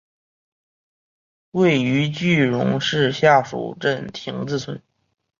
[1.51, 4.81] 位于句容市下蜀镇亭子村。